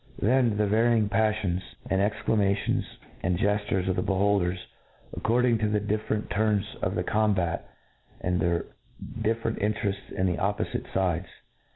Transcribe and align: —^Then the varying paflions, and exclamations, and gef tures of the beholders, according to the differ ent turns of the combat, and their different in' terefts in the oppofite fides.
—^Then 0.19 0.57
the 0.57 0.65
varying 0.65 1.09
paflions, 1.09 1.61
and 1.87 2.01
exclamations, 2.01 2.83
and 3.21 3.37
gef 3.37 3.67
tures 3.67 3.87
of 3.87 3.95
the 3.95 4.01
beholders, 4.01 4.57
according 5.15 5.59
to 5.59 5.67
the 5.67 5.79
differ 5.79 6.15
ent 6.15 6.31
turns 6.31 6.65
of 6.81 6.95
the 6.95 7.03
combat, 7.03 7.69
and 8.19 8.39
their 8.39 8.65
different 9.21 9.59
in' 9.59 9.73
terefts 9.75 10.09
in 10.11 10.25
the 10.25 10.37
oppofite 10.37 10.87
fides. 10.87 11.27